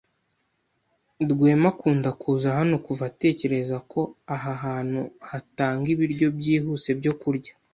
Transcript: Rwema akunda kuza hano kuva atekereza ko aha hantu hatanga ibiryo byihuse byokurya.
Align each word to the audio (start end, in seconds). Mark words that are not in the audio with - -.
Rwema 1.31 1.67
akunda 1.73 2.09
kuza 2.21 2.47
hano 2.57 2.75
kuva 2.85 3.03
atekereza 3.11 3.75
ko 3.91 4.01
aha 4.35 4.51
hantu 4.63 5.01
hatanga 5.29 5.85
ibiryo 5.93 6.27
byihuse 6.37 6.89
byokurya. 6.99 7.53